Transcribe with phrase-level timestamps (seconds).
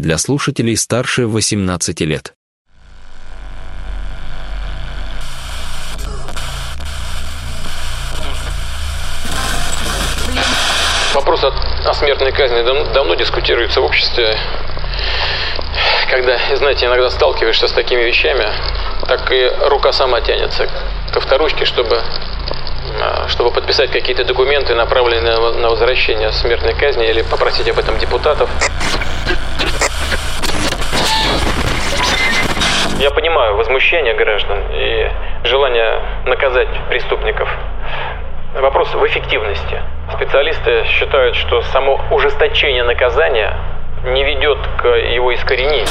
[0.00, 2.34] для слушателей старше 18 лет.
[11.14, 11.52] Вопрос о,
[11.88, 14.36] о смертной казни дав, давно дискутируется в обществе.
[16.10, 18.48] Когда, знаете, иногда сталкиваешься с такими вещами,
[19.06, 20.68] так и рука сама тянется
[21.12, 22.02] к авторучке, чтобы,
[23.00, 28.48] а, чтобы подписать какие-то документы, направленные на возвращение смертной казни или попросить об этом депутатов.
[33.00, 35.10] Я понимаю возмущение граждан и
[35.44, 37.48] желание наказать преступников.
[38.54, 39.80] Вопрос в эффективности.
[40.12, 43.56] Специалисты считают, что само ужесточение наказания
[44.04, 45.86] не ведет к его искоренению.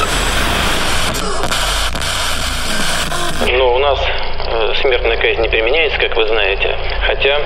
[3.58, 4.00] Но у нас
[4.46, 6.76] э, смертная казнь не применяется, как вы знаете,
[7.08, 7.40] хотя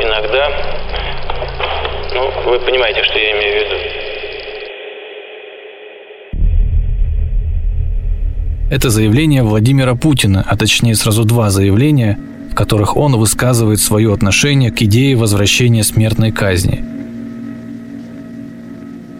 [0.00, 0.52] иногда,
[2.12, 4.01] ну, вы понимаете, что я имею в виду.
[8.72, 12.18] Это заявление Владимира Путина, а точнее сразу два заявления,
[12.50, 16.82] в которых он высказывает свое отношение к идее возвращения смертной казни.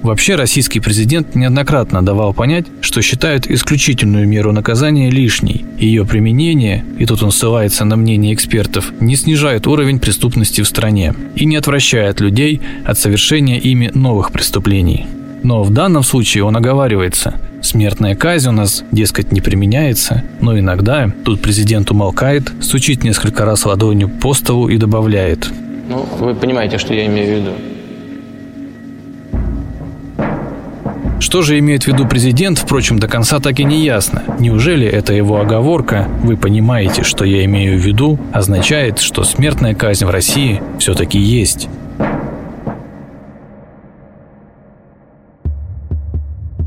[0.00, 5.66] Вообще российский президент неоднократно давал понять, что считает исключительную меру наказания лишней.
[5.78, 11.14] Ее применение, и тут он ссылается на мнение экспертов, не снижает уровень преступности в стране
[11.36, 15.04] и не отвращает людей от совершения ими новых преступлений.
[15.42, 17.38] Но в данном случае он оговаривается.
[17.62, 23.64] Смертная казнь у нас, дескать, не применяется, но иногда тут президент умолкает, стучит несколько раз
[23.64, 25.48] ладонью по столу и добавляет.
[25.88, 27.52] Ну, вы понимаете, что я имею в виду.
[31.20, 34.24] Что же имеет в виду президент, впрочем, до конца так и не ясно.
[34.40, 40.04] Неужели это его оговорка «вы понимаете, что я имею в виду» означает, что смертная казнь
[40.04, 41.68] в России все-таки есть?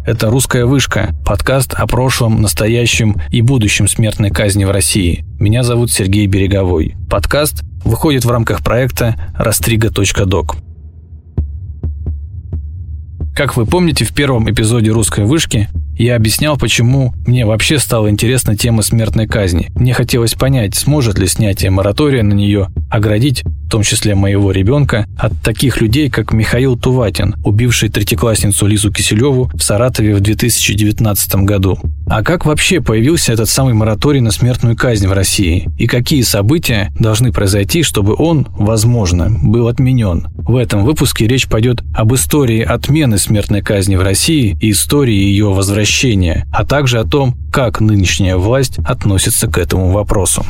[0.06, 5.26] Это «Русская вышка»– подкаст о прошлом, настоящем и будущем смертной казни в России.
[5.40, 6.96] Меня зовут Сергей Береговой.
[7.10, 10.58] Подкаст выходит в рамках проекта «Растрига.док».
[13.36, 15.70] Как вы помните, в первом эпизоде «Русской вышки»
[16.04, 19.72] я объяснял, почему мне вообще стала интересна тема смертной казни.
[19.76, 25.08] Мне хотелось понять, сможет ли снятие моратория на нее оградить, в том числе моего ребенка,
[25.18, 31.80] от таких людей, как Михаил Туватин, убивший третьеклассницу Лизу Киселеву в Саратове в 2019 году.
[32.08, 35.68] А как вообще появился этот самый мораторий на смертную казнь в России?
[35.78, 40.28] И какие события должны произойти, чтобы он, возможно, был отменен?
[40.38, 45.52] В этом выпуске речь пойдет об истории отмены смертной казни в России и истории ее
[45.52, 45.85] возвращения,
[46.52, 50.46] а также о том, как нынешняя власть относится к этому вопросу.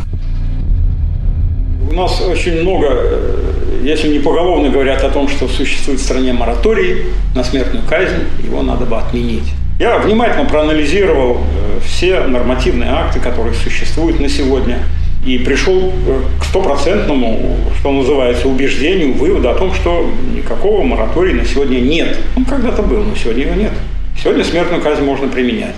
[1.89, 6.33] У нас очень много, э, если не поголовно говорят о том, что существует в стране
[6.33, 7.03] мораторий
[7.35, 9.51] на смертную казнь, его надо бы отменить.
[9.79, 14.79] Я внимательно проанализировал э, все нормативные акты, которые существуют на сегодня,
[15.25, 21.45] и пришел э, к стопроцентному, что называется, убеждению, выводу о том, что никакого моратория на
[21.45, 22.17] сегодня нет.
[22.35, 23.71] Он когда-то был, но сегодня его нет.
[24.21, 25.75] Сегодня смертную казнь можно применять.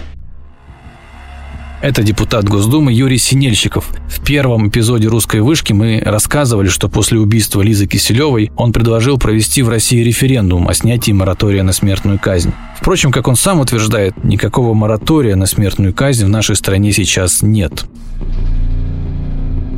[1.79, 3.89] Это депутат Госдумы Юрий Синельщиков.
[4.09, 9.61] В первом эпизоде «Русской вышки» мы рассказывали, что после убийства Лизы Киселевой он предложил провести
[9.61, 12.51] в России референдум о снятии моратория на смертную казнь.
[12.75, 17.85] Впрочем, как он сам утверждает, никакого моратория на смертную казнь в нашей стране сейчас нет.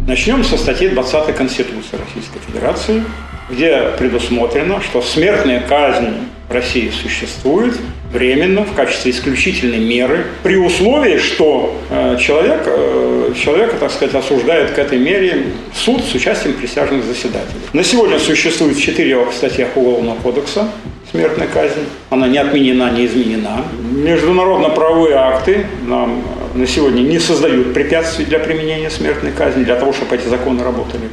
[0.08, 3.04] Начнем со статьи 20 Конституции Российской Федерации,
[3.50, 6.14] где предусмотрено, что смертная казнь
[6.48, 7.78] в России существует
[8.12, 14.72] временно в качестве исключительной меры при условии, что э, человек, э, человека, так сказать, осуждает
[14.72, 17.62] к этой мере суд с участием присяжных заседателей.
[17.74, 20.70] На сегодня существует в четырех статьях Уголовного кодекса
[21.12, 21.86] смертная казнь.
[22.10, 23.66] Она не отменена, не изменена.
[23.92, 30.16] Международно-правовые акты нам на сегодня не создают препятствий для применения смертной казни, для того, чтобы
[30.16, 31.10] эти законы работали.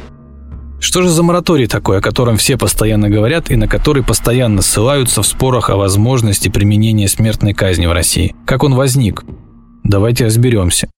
[0.79, 5.21] Что же за мораторий такой, о котором все постоянно говорят и на который постоянно ссылаются
[5.21, 8.35] в спорах о возможности применения смертной казни в России?
[8.45, 9.23] Как он возник?
[9.83, 10.89] Давайте разберемся.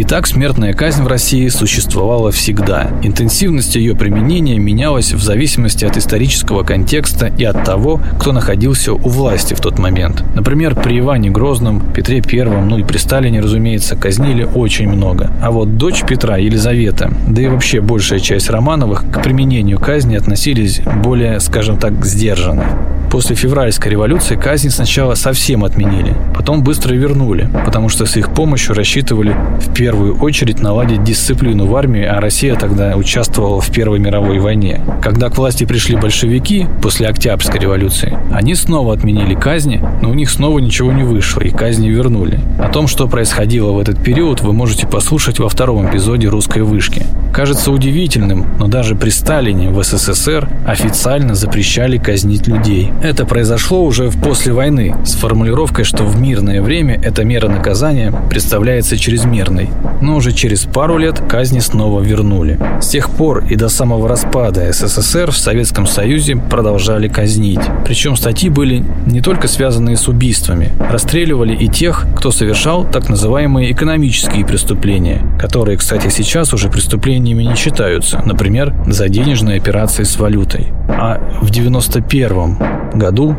[0.00, 2.88] Итак, смертная казнь в России существовала всегда.
[3.02, 9.08] Интенсивность ее применения менялась в зависимости от исторического контекста и от того, кто находился у
[9.08, 10.22] власти в тот момент.
[10.36, 15.32] Например, при Иване Грозном, Петре Первом, ну и при Сталине, разумеется, казнили очень много.
[15.42, 20.80] А вот дочь Петра, Елизавета, да и вообще большая часть Романовых к применению казни относились
[21.02, 22.97] более, скажем так, сдержанно.
[23.10, 28.74] После февральской революции казнь сначала совсем отменили, потом быстро вернули, потому что с их помощью
[28.74, 34.38] рассчитывали в первую очередь наладить дисциплину в армии, а Россия тогда участвовала в Первой мировой
[34.40, 34.82] войне.
[35.02, 40.28] Когда к власти пришли большевики после Октябрьской революции, они снова отменили казни, но у них
[40.28, 42.38] снова ничего не вышло, и казни вернули.
[42.58, 47.06] О том, что происходило в этот период, вы можете послушать во втором эпизоде «Русской вышки».
[47.32, 52.92] Кажется удивительным, но даже при Сталине в СССР официально запрещали казнить людей.
[53.00, 58.12] Это произошло уже в после войны с формулировкой, что в мирное время эта мера наказания
[58.28, 59.70] представляется чрезмерной.
[60.00, 62.58] Но уже через пару лет казни снова вернули.
[62.80, 67.60] С тех пор и до самого распада СССР в Советском Союзе продолжали казнить.
[67.84, 70.72] Причем статьи были не только связанные с убийствами.
[70.90, 77.54] Расстреливали и тех, кто совершал так называемые экономические преступления, которые, кстати, сейчас уже преступлениями не
[77.54, 78.20] считаются.
[78.24, 80.68] Например, за денежные операции с валютой.
[80.88, 82.58] А в 91
[82.98, 83.36] году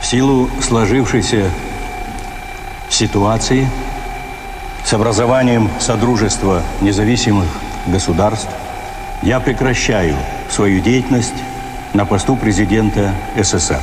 [0.00, 1.50] в силу сложившейся
[2.88, 3.68] ситуации
[4.84, 7.46] с образованием Содружества независимых
[7.86, 8.48] государств
[9.22, 10.16] я прекращаю
[10.48, 11.34] свою деятельность
[11.92, 13.80] на посту президента СССР.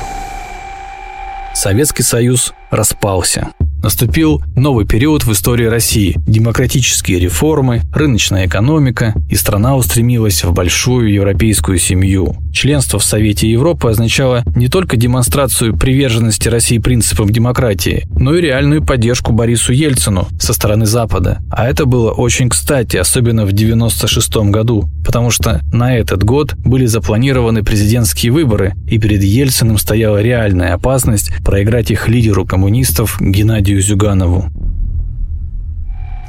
[1.54, 3.52] Советский Союз распался.
[3.86, 6.16] Наступил новый период в истории России.
[6.26, 12.34] Демократические реформы, рыночная экономика, и страна устремилась в большую европейскую семью.
[12.52, 18.84] Членство в Совете Европы означало не только демонстрацию приверженности России принципам демократии, но и реальную
[18.84, 21.38] поддержку Борису Ельцину со стороны Запада.
[21.48, 26.86] А это было очень кстати, особенно в 1996 году, потому что на этот год были
[26.86, 34.46] запланированы президентские выборы, и перед Ельциным стояла реальная опасность проиграть их лидеру коммунистов Геннадию Зюганову.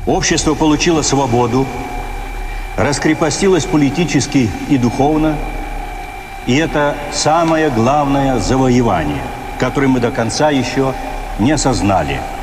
[0.05, 1.65] Общество получило свободу,
[2.77, 5.35] раскрепостилось политически и духовно–
[6.47, 9.21] и это самое главное завоевание,
[9.59, 10.93] которое мы до конца еще
[11.39, 12.21] не осознали–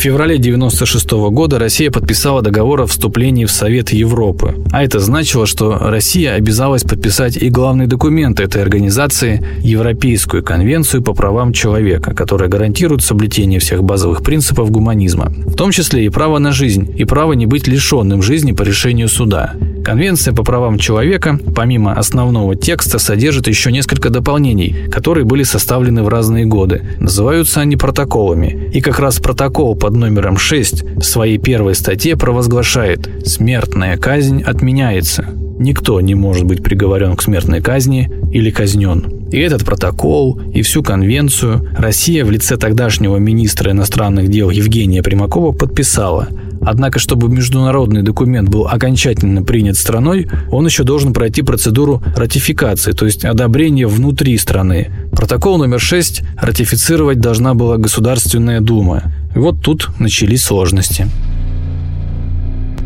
[0.00, 4.54] феврале 1996 года Россия подписала договор о вступлении в Совет Европы.
[4.72, 11.12] А это значило, что Россия обязалась подписать и главный документ этой организации– Европейскую конвенцию по
[11.12, 16.52] правам человека, которая гарантирует соблюдение всех базовых принципов гуманизма, в том числе и право на
[16.52, 19.54] жизнь, и право не быть лишенным жизни по решению суда.
[19.84, 26.08] Конвенция по правам человека, помимо основного текста, содержит еще несколько дополнений, которые были составлены в
[26.08, 26.82] разные годы.
[26.98, 28.70] Называются они протоколами.
[28.72, 34.40] И как раз протокол по под номером 6 в своей первой статье провозглашает «Смертная казнь
[34.40, 35.26] отменяется.
[35.58, 39.28] Никто не может быть приговорен к смертной казни или казнен».
[39.32, 45.50] И этот протокол, и всю конвенцию Россия в лице тогдашнего министра иностранных дел Евгения Примакова
[45.50, 46.28] подписала–
[46.62, 53.06] Однако, чтобы международный документ был окончательно принят страной, он еще должен пройти процедуру ратификации, то
[53.06, 54.90] есть одобрения внутри страны.
[55.12, 59.04] Протокол номер 6 ратифицировать должна была Государственная Дума.
[59.34, 61.08] И вот тут начались сложности.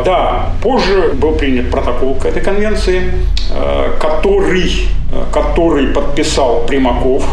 [0.04, 3.12] Да, позже был принят протокол к этой конвенции,
[3.50, 7.24] э, который, э, который подписал Примаков,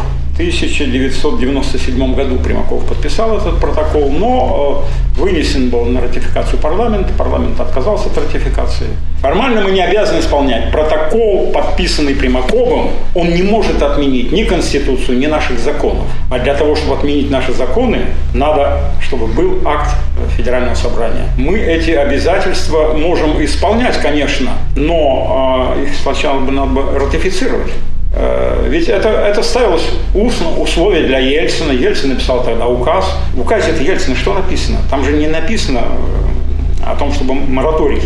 [0.41, 4.83] 1997 году Примаков подписал этот протокол, но
[5.15, 8.87] э, вынесен был на ратификацию парламента, парламент отказался от ратификации.
[9.21, 10.71] Формально мы не обязаны исполнять.
[10.71, 16.05] Протокол, подписанный Примаковым, он не может отменить ни Конституцию, ни наших законов.
[16.31, 17.99] А для того, чтобы отменить наши законы,
[18.33, 19.95] надо, чтобы был акт
[20.35, 21.27] Федерального собрания.
[21.37, 27.71] Мы эти обязательства можем исполнять, конечно, но э, их сначала бы надо бы ратифицировать.
[28.13, 31.71] Э, ведь это, это ставилось устно, условие для Ельцина.
[31.71, 33.05] Ельцин написал тогда указ.
[33.33, 34.79] В указе это Ельцина что написано?
[34.89, 38.01] Там же не написано э, о том, чтобы мораторий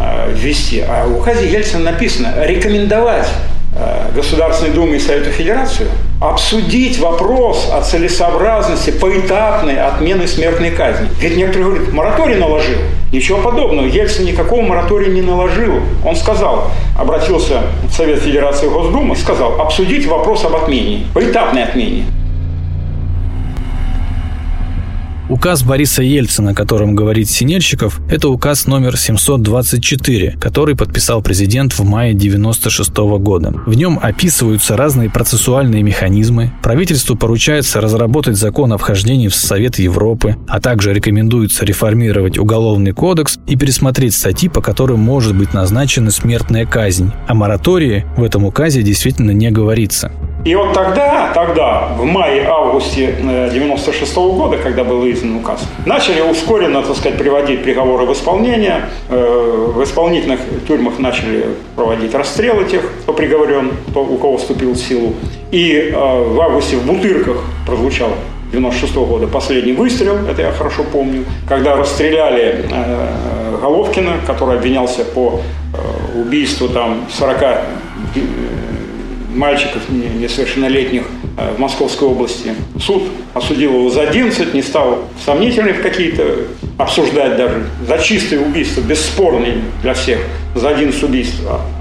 [0.00, 0.80] э, ввести.
[0.80, 3.28] А в указе Ельцина написано рекомендовать
[4.14, 5.86] Государственной Думе и Совету Федерации
[6.20, 11.08] обсудить вопрос о целесообразности поэтапной отмены смертной казни.
[11.20, 12.78] Ведь некоторые говорят, мораторий наложил.
[13.12, 13.86] Ничего подобного.
[13.86, 15.80] Ельцин никакого моратория не наложил.
[16.04, 22.04] Он сказал, обратился в Совет Федерации Госдумы, сказал, обсудить вопрос об отмене, поэтапной отмене.
[25.30, 31.84] Указ Бориса Ельцина, о котором говорит Синельщиков, это указ номер 724, который подписал президент в
[31.84, 33.54] мае 1996 года.
[33.64, 40.36] В нем описываются разные процессуальные механизмы, правительству поручается разработать закон о вхождении в Совет Европы,
[40.48, 46.66] а также рекомендуется реформировать Уголовный кодекс и пересмотреть статьи, по которым может быть назначена смертная
[46.66, 47.12] казнь.
[47.28, 50.10] О моратории в этом указе действительно не говорится.
[50.44, 53.14] И вот тогда, тогда, в мае-августе
[53.52, 58.86] 96 -го года, когда был издан указ, начали ускоренно, так сказать, приводить приговоры в исполнение.
[59.08, 61.44] В исполнительных тюрьмах начали
[61.76, 65.12] проводить расстрелы тех, кто приговорен, кто, у кого вступил в силу.
[65.52, 68.10] И в августе в Бутырках прозвучал
[68.52, 75.04] 96 -го года последний выстрел, это я хорошо помню, когда расстреляли э, Головкина, который обвинялся
[75.04, 75.40] по
[75.74, 77.58] э, убийству там 40 э,
[79.34, 81.04] мальчиков несовершеннолетних
[81.36, 82.54] э, в Московской области.
[82.80, 86.46] Суд осудил его за 11, не стал сомнительных какие-то
[86.78, 87.66] обсуждать даже.
[87.86, 90.20] За чистое убийство, бесспорное для всех,
[90.54, 91.40] за 11 убийств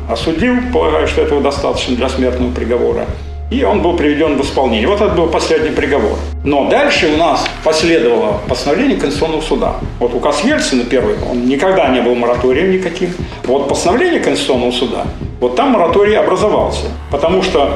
[0.09, 3.05] осудил, полагаю, что этого достаточно для смертного приговора
[3.49, 4.87] и он был приведен в исполнение.
[4.87, 6.17] Вот это был последний приговор.
[6.43, 9.75] Но дальше у нас последовало постановление Конституционного суда.
[9.99, 13.13] Вот указ Ельцина первый, он никогда не был мораторием никаким.
[13.45, 15.05] Вот постановление Конституционного суда,
[15.39, 16.87] вот там мораторий образовался.
[17.11, 17.73] Потому что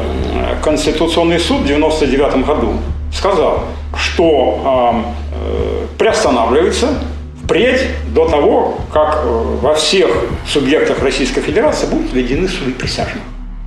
[0.64, 2.74] Конституционный суд в 1999 году
[3.12, 3.64] сказал,
[3.96, 5.04] что
[5.34, 7.00] э, приостанавливается
[7.44, 7.82] впредь
[8.14, 10.10] до того, как э, во всех
[10.48, 13.24] субъектах Российской Федерации будут введены суды присяжных.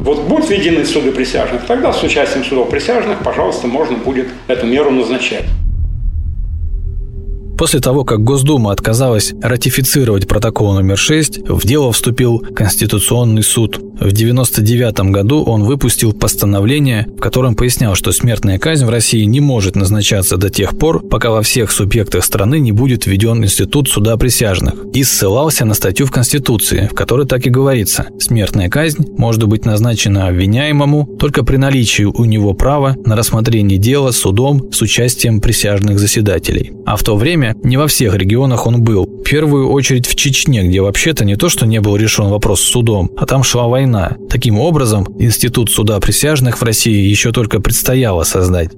[0.06, 4.92] Вот будут введены суды присяжных, тогда с участием судов присяжных, пожалуйста, можно будет эту меру
[4.92, 5.46] назначать.
[7.58, 13.80] После того, как Госдума отказалась ратифицировать протокол номер 6, в дело вступил Конституционный суд.
[13.96, 19.40] В 1999 году он выпустил постановление, в котором пояснял, что смертная казнь в России не
[19.40, 24.18] может назначаться до тех пор, пока во всех субъектах страны не будет введен институт суда
[24.18, 29.42] присяжных, и ссылался на статью в Конституции, в которой так и говорится, смертная казнь может
[29.44, 35.40] быть назначена обвиняемому только при наличии у него права на рассмотрение дела судом с участием
[35.40, 36.72] присяжных заседателей.
[36.84, 39.06] А в то время время не во всех регионах он был.
[39.06, 42.70] В первую очередь в Чечне, где вообще-то не то, что не был решен вопрос с
[42.70, 44.16] судом, а там шла война.
[44.30, 48.70] Таким образом, институт суда присяжных в России еще только предстояло создать.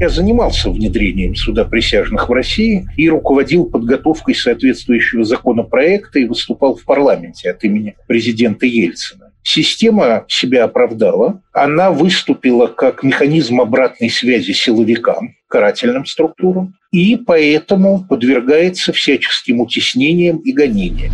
[0.00, 6.84] Я занимался внедрением суда присяжных в России и руководил подготовкой соответствующего законопроекта и выступал в
[6.84, 9.31] парламенте от имени президента Ельцина.
[9.42, 11.40] Система себя оправдала.
[11.52, 20.52] Она выступила как механизм обратной связи силовикам, карательным структурам, и поэтому подвергается всяческим утеснениям и
[20.52, 21.12] гонениям.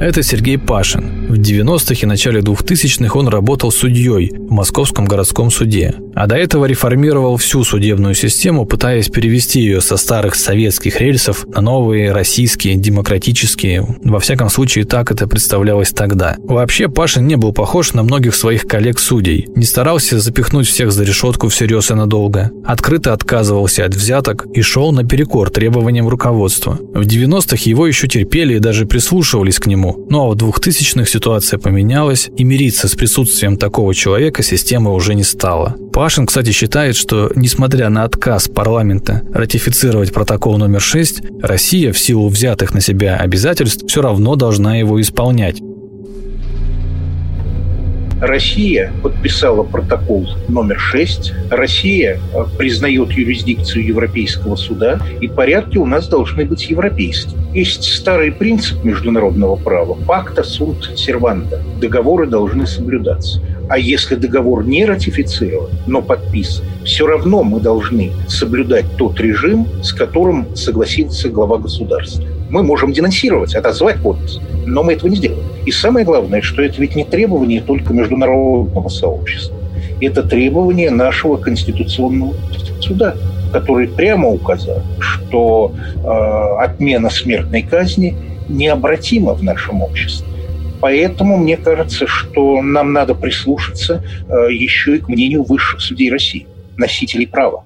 [0.00, 1.25] Это Сергей Пашин.
[1.36, 5.94] В 90-х и начале 2000-х он работал судьей в Московском городском суде.
[6.14, 11.60] А до этого реформировал всю судебную систему, пытаясь перевести ее со старых советских рельсов на
[11.60, 13.86] новые российские, демократические.
[14.02, 16.36] Во всяком случае, так это представлялось тогда.
[16.38, 19.46] Вообще, Пашин не был похож на многих своих коллег-судей.
[19.54, 22.50] Не старался запихнуть всех за решетку всерьез и надолго.
[22.64, 26.78] Открыто отказывался от взяток и шел наперекор требованиям руководства.
[26.94, 30.06] В 90-х его еще терпели и даже прислушивались к нему.
[30.08, 31.25] Ну а в 2000-х ситуация
[31.58, 35.74] поменялась, и мириться с присутствием такого человека система уже не стала.
[35.92, 42.28] Пашин, кстати, считает, что несмотря на отказ парламента ратифицировать протокол номер 6, Россия в силу
[42.28, 45.60] взятых на себя обязательств все равно должна его исполнять.
[48.20, 51.34] Россия подписала протокол номер 6.
[51.50, 57.38] Россия э, признает юрисдикцию Европейского суда, и порядки у нас должны быть европейские.
[57.52, 61.60] Есть старый принцип международного права– пакта сунт серванта.
[61.78, 63.40] Договоры должны соблюдаться.
[63.68, 69.92] А если договор не ратифицирован, но подписан, все равно мы должны соблюдать тот режим, с
[69.92, 72.24] которым согласился глава государства.
[72.50, 75.44] Мы можем денонсировать, отозвать подпись, но мы этого не сделаем.
[75.64, 79.56] И самое главное, что это ведь не требование только международного сообщества.
[80.00, 82.34] Это требование нашего Конституционного
[82.80, 83.16] суда,
[83.52, 88.14] который прямо указал, что э, отмена смертной казни
[88.48, 90.26] необратима в нашем обществе.
[90.80, 96.46] Поэтому мне кажется, что нам надо прислушаться э, еще и к мнению высших судей России,
[96.76, 97.64] носителей права.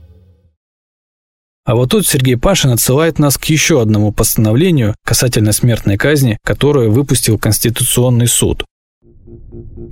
[1.71, 6.89] А вот тут Сергей Пашин отсылает нас к еще одному постановлению касательно смертной казни, которое
[6.89, 8.65] выпустил Конституционный суд.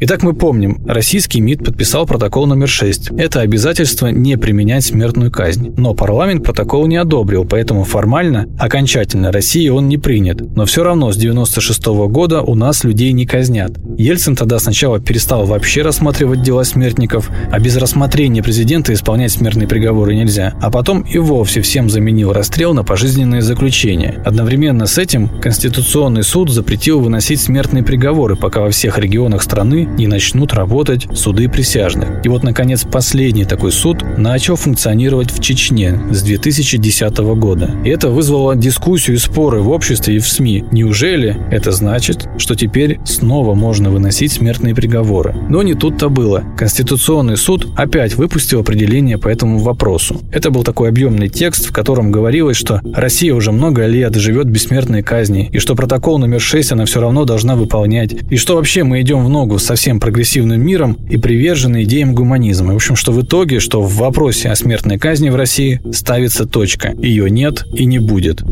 [0.01, 3.11] Итак, мы помним, российский МИД подписал протокол номер 6.
[3.19, 5.75] Это обязательство не применять смертную казнь.
[5.77, 10.41] Но парламент протокол не одобрил, поэтому формально, окончательно России он не принят.
[10.55, 13.73] Но все равно с 96 -го года у нас людей не казнят.
[13.97, 20.15] Ельцин тогда сначала перестал вообще рассматривать дела смертников, а без рассмотрения президента исполнять смертные приговоры
[20.15, 20.55] нельзя.
[20.61, 24.23] А потом и вовсе всем заменил расстрел на пожизненное заключение.
[24.25, 30.07] Одновременно с этим Конституционный суд запретил выносить смертные приговоры, пока во всех регионах страны не
[30.07, 32.25] начнут работать суды присяжных.
[32.25, 37.71] И вот, наконец, последний такой суд начал функционировать в Чечне с 2010 года.
[37.85, 40.65] И это вызвало дискуссию и споры в обществе и в СМИ.
[40.73, 45.35] Неужели это значит, что теперь снова можно выносить смертные приговоры?
[45.49, 46.45] Но не тут-то было.
[46.57, 50.21] Конституционный суд опять выпустил определение по этому вопросу.
[50.33, 55.03] Это был такой объемный текст, в котором говорилось, что Россия уже много лет живет бессмертной
[55.03, 59.01] казни, и что протокол номер 6 она все равно должна выполнять, и что вообще мы
[59.01, 62.73] идем в ногу со всем прогрессивным миром и привержены идеям гуманизма.
[62.73, 66.95] В общем, что в итоге, что в вопросе о смертной казни в России ставится точка.
[66.99, 68.43] Ее нет и не будет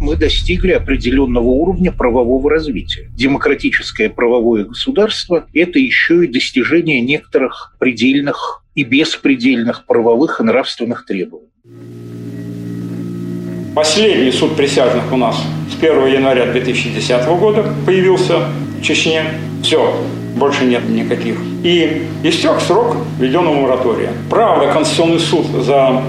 [0.00, 3.10] мы достигли определенного уровня правового развития.
[3.14, 11.50] Демократическое правовое государство– это еще и достижение некоторых предельных и беспредельных правовых и нравственных требований.
[13.74, 15.36] Последний суд присяжных у нас
[15.70, 18.48] с 1 января 2010 года появился
[18.78, 19.22] в Чечне.
[19.62, 19.94] Все,
[20.34, 21.36] больше нет никаких.
[21.62, 24.08] И истек срок введенного моратория.
[24.28, 26.02] Правда, Конституционный суд за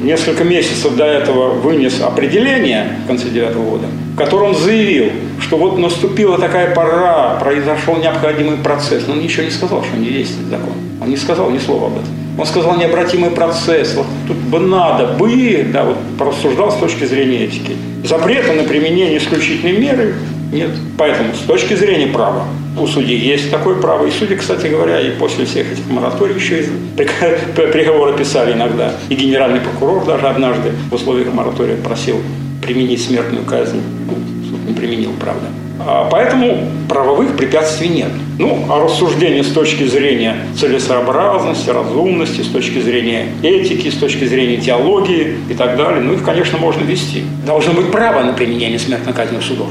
[0.00, 5.10] несколько месяцев до этого вынес определение в конце 2009 года, в котором заявил,
[5.40, 9.08] что вот наступила такая пора, произошел необходимый процесс.
[9.08, 10.74] Но он ничего не сказал, что не действует закон.
[11.02, 12.08] Он не сказал ни слова об этом.
[12.38, 13.94] Он сказал необратимый процесс.
[13.94, 14.06] Вот
[14.54, 17.72] бы надо бы, да, вот порассуждал с точки зрения этики.
[18.04, 20.14] Запрета на применение исключительной меры
[20.52, 20.70] нет.
[20.96, 22.44] Поэтому с точки зрения права
[22.78, 24.06] у судей есть такое право.
[24.06, 26.64] И судьи, кстати говоря, и после всех этих мораторий еще
[26.96, 28.92] приговоры писали иногда.
[29.08, 32.20] И генеральный прокурор даже однажды в условиях моратория просил
[32.62, 33.80] применить смертную казнь.
[34.06, 34.14] Ну,
[34.48, 35.48] суд не применил, правда.
[35.80, 38.10] А поэтому правовых препятствий нет.
[38.38, 44.56] Ну, а рассуждение с точки зрения целесообразности, разумности, с точки зрения этики, с точки зрения
[44.58, 47.24] теологии и так далее, ну, их, конечно, можно вести.
[47.46, 49.68] Должно быть право на применение смертной казни в судах.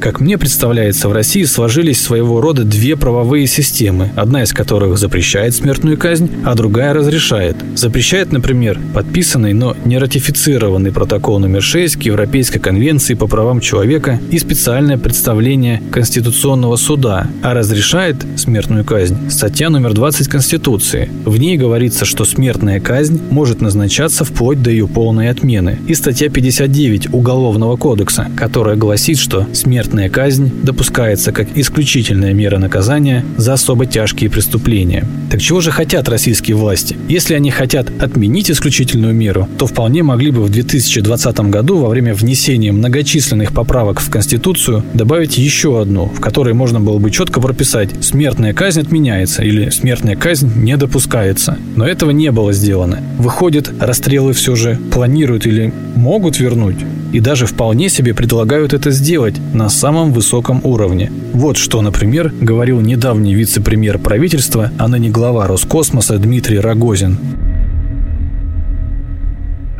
[0.00, 5.56] Как мне представляется, в России сложились своего рода две правовые системы, одна из которых запрещает
[5.56, 7.56] смертную казнь, а другая разрешает.
[7.74, 14.20] Запрещает, например, подписанный, но не ратифицированный протокол номер 6 к Европейской конвенции по правам человека
[14.30, 21.10] и специальное представление Конституционного суда, а разрешает смертную казнь статья номер 20 Конституции.
[21.24, 25.78] В ней говорится, что смертная казнь может назначаться вплоть до ее полной отмены.
[25.88, 32.58] И статья 59 Уголовного кодекса, которая гласит, что смерть Смертная казнь допускается как исключительная мера
[32.58, 35.06] наказания за особо тяжкие преступления.
[35.30, 36.94] Так чего же хотят российские власти?
[37.08, 42.12] Если они хотят отменить исключительную меру, то вполне могли бы в 2020 году во время
[42.12, 47.88] внесения многочисленных поправок в Конституцию добавить еще одну, в которой можно было бы четко прописать
[48.02, 51.56] «смертная казнь отменяется» или «смертная казнь не допускается».
[51.76, 52.98] Но этого не было сделано.
[53.16, 56.76] Выходит, расстрелы все же планируют или могут вернуть?
[57.12, 61.10] и даже вполне себе предлагают это сделать на самом высоком уровне.
[61.32, 67.16] Вот что, например, говорил недавний вице-премьер правительства, а ныне глава Роскосмоса Дмитрий Рогозин.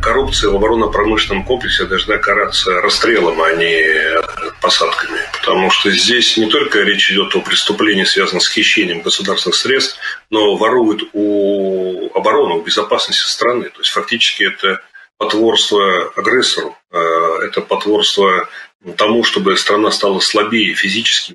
[0.01, 4.21] Коррупция в оборонно-промышленном комплексе должна караться расстрелом, а не
[4.61, 5.19] посадками.
[5.41, 9.97] Потому что здесь не только речь идет о преступлении, связанном с хищением государственных средств,
[10.29, 13.65] но воруют у обороны, у безопасности страны.
[13.65, 14.79] То есть фактически это
[15.19, 16.97] потворство агрессору, э,
[17.43, 18.47] это потворство
[18.95, 21.33] тому, чтобы страна стала слабее физически.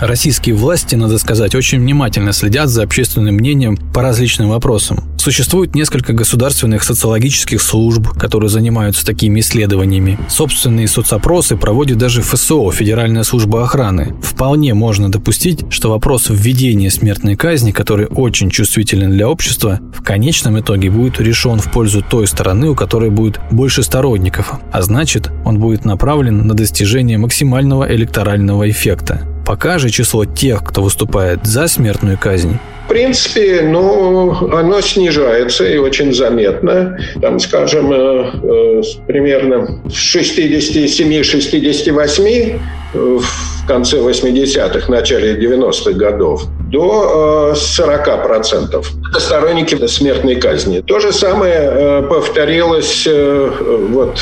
[0.00, 5.04] Российские власти, надо сказать, очень внимательно следят за общественным мнением по различным вопросам.
[5.18, 10.18] Существует несколько государственных социологических служб, которые занимаются такими исследованиями.
[10.28, 14.14] Собственные соцопросы проводит даже ФСО, Федеральная служба охраны.
[14.22, 20.60] Вполне можно допустить, что вопрос введения смертной казни, который очень чувствителен для общества, в конечном
[20.60, 25.58] итоге будет решен в пользу той стороны, у которой будет больше сторонников, а значит, он
[25.58, 29.26] будет направлен на достижение максимального электорального эффекта.
[29.48, 35.78] Пока же число тех, кто выступает за смертную казнь, в принципе, ну, оно снижается и
[35.78, 36.98] очень заметно.
[37.22, 42.60] Там, скажем, э, э, примерно с 67-68
[42.92, 48.72] в конце 80-х, начале 90-х годов до 40%.
[48.72, 48.80] Э,
[49.10, 50.80] Это сторонники смертной казни.
[50.80, 53.50] То же самое э, повторилось э,
[53.90, 54.18] вот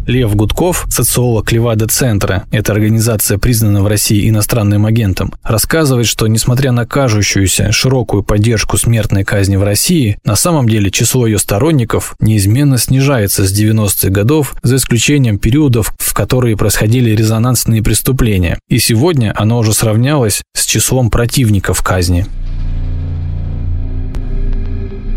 [0.04, 6.86] Лев Гудков, социолог Левада-центра, эта организация признана в России иностранным агентом, рассказывает, что несмотря на
[6.86, 13.46] кажущуюся широкую поддержку смертной казни в России, на самом деле число ее сторонников неизменно снижается
[13.46, 18.58] с 90-х годов, за исключением периодов, в которые происходили резонансные преступления.
[18.68, 22.26] И сегодня оно уже сравнялось с числом противников казни.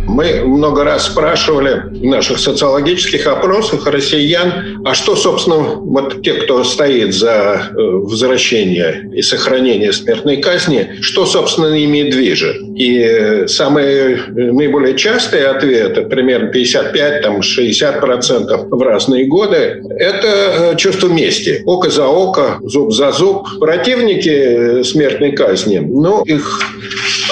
[0.08, 6.64] Мы много раз спрашивали в наших социологических опросах россиян, а что, собственно, вот те, кто
[6.64, 12.56] стоит за э, возвращение и сохранение смертной казни, что, собственно, ими движет?
[12.76, 21.64] И самые наиболее частые ответы, примерно 55-60% в разные годы, это э, чувство мести.
[21.66, 23.48] Око за око, зуб за зуб.
[23.60, 26.62] Противники смертной казни, ну, их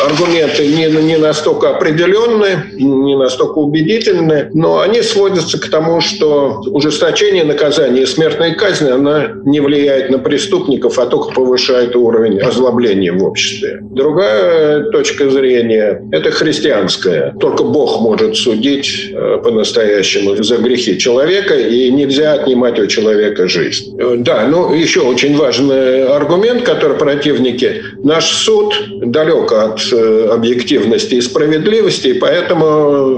[0.02, 7.44] аргументы не, не настолько определенные, не настолько убедительны, но они сводятся к тому, что ужесточение
[7.44, 13.24] наказания и смертной казни, она не влияет на преступников, а только повышает уровень озлобления в
[13.24, 13.80] обществе.
[13.82, 17.34] Другая точка зрения– это христианская.
[17.40, 23.96] Только Бог может судить э, по-настоящему за грехи человека, и нельзя отнимать у человека жизнь.
[24.00, 27.82] Э, да, ну еще очень важный аргумент, который противники.
[28.04, 32.53] Наш суд далек от э, объективности и справедливости, и поэтому,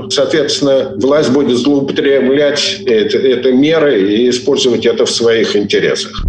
[0.10, 6.26] соответственно, власть будет злоупотреблять это, это меры и использовать это в своих интересах.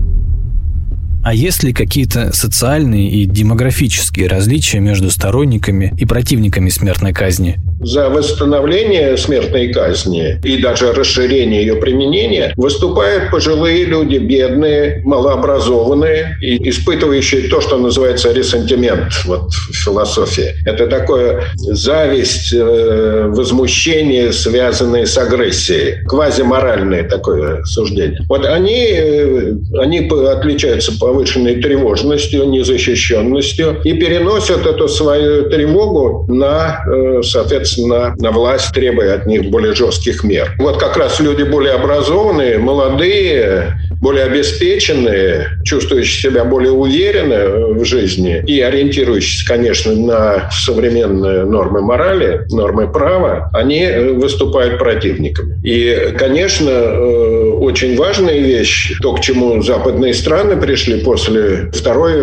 [1.26, 7.58] А есть ли какие-то социальные и демографические различия между сторонниками и противниками смертной казни?
[7.80, 16.68] За восстановление смертной казни и даже расширение ее применения выступают пожилые люди, бедные, малообразованные и
[16.68, 20.54] испытывающие то, что называется ресентимент вот, в философии.
[20.64, 26.04] Это такое зависть, э, возмущение, связанное с агрессией.
[26.06, 28.20] Квазиморальное такое суждение.
[28.28, 37.22] Вот они, э, они отличаются повышенной тревожностью, незащищенностью и переносят эту свою тревогу на, э,
[37.22, 40.54] соответственно, соответственно, власть требуя от них более жестких мер.
[40.58, 48.42] Вот как раз люди более образованные, молодые, более обеспеченные, чувствующие себя более уверенно в жизни
[48.46, 55.58] и ориентирующиеся, конечно, на современные нормы морали, нормы права, они выступают противниками.
[55.64, 62.16] И, конечно, э, очень важная вещь, то, к чему западные страны пришли после Второй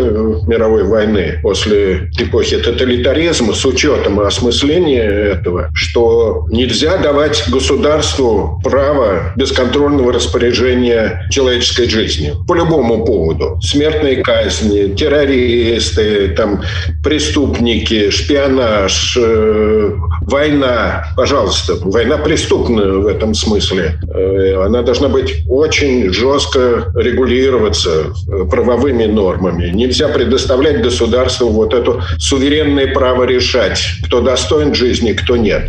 [0.47, 10.13] мировой войны, после эпохи тоталитаризма, с учетом осмысления этого, что нельзя давать государству право бесконтрольного
[10.13, 13.59] распоряжения человеческой жизнью по любому поводу.
[13.61, 16.61] Смертные казни, террористы, там,
[17.03, 19.91] преступники, шпионаж, э,
[20.27, 21.05] война.
[21.15, 23.99] Пожалуйста, война преступна в этом смысле.
[24.13, 27.89] Э, она должна быть очень жестко регулироваться
[28.27, 29.69] э, правовыми нормами.
[29.69, 35.63] Нельзя предоставлять государству вот это суверенное право решать, кто достоин жизни, кто нет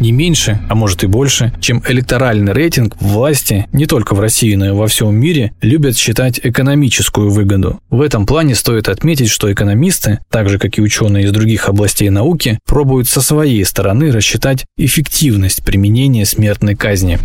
[0.00, 4.66] не меньше, а может и больше, чем электоральный рейтинг власти не только в России, но
[4.66, 7.80] и во всем мире любят считать экономическую выгоду.
[7.90, 12.08] В этом плане стоит отметить, что экономисты, так же как и ученые из других областей
[12.08, 17.18] науки, пробуют со своей стороны рассчитать эффективность применения смертной казни.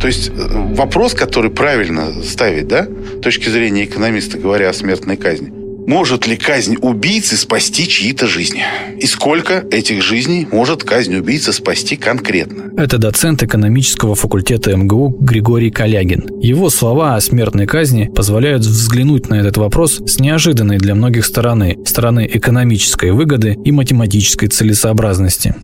[0.00, 2.86] То есть э, вопрос, который правильно ставить, да,
[3.18, 5.52] с точки зрения экономиста, говоря о смертной казни–
[5.86, 8.64] может ли казнь убийцы спасти чьи-то жизни?
[8.98, 12.72] И сколько этих жизней может казнь убийцы спасти конкретно?
[12.76, 16.40] Это доцент экономического факультета МГУ Григорий Калягин.
[16.40, 21.78] Его слова о смертной казни позволяют взглянуть на этот вопрос с неожиданной для многих стороны,
[21.84, 25.54] стороны экономической выгоды и математической целесообразности.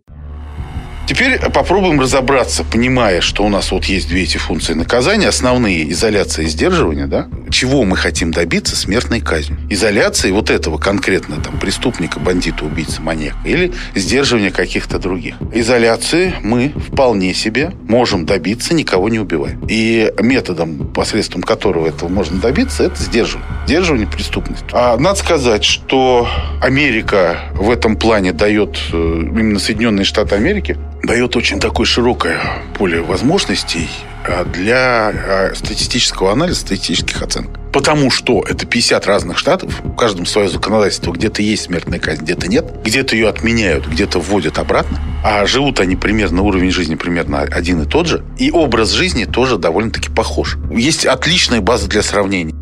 [1.11, 6.45] Теперь попробуем разобраться, понимая, что у нас вот есть две эти функции наказания, основные изоляция
[6.45, 7.27] и сдерживание, да?
[7.51, 9.59] Чего мы хотим добиться смертной казнью?
[9.69, 15.35] Изоляции вот этого конкретно там преступника, бандита, убийцы, маньяка или сдерживание каких-то других.
[15.53, 19.59] Изоляции мы вполне себе можем добиться, никого не убивая.
[19.69, 23.49] И методом, посредством которого этого можно добиться, это сдерживание.
[23.67, 24.67] Сдерживание преступности.
[24.73, 26.29] А надо сказать, что
[26.63, 32.41] Америка в этом плане дает, э, именно Соединенные Штаты Америки, дает очень такое широкое
[32.79, 33.89] поле возможностей
[34.53, 37.59] для а, статистического анализа, статистических оценок.
[37.73, 42.49] Потому что это 50 разных штатов, в каждом свое законодательство, где-то есть смертная казнь, где-то
[42.49, 47.83] нет, где-то ее отменяют, где-то вводят обратно, а живут они примерно, уровень жизни примерно один
[47.83, 50.57] и тот же, и образ жизни тоже довольно-таки похож.
[50.71, 52.55] Есть отличная база для сравнения.